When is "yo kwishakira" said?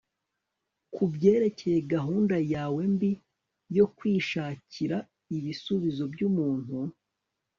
3.77-4.97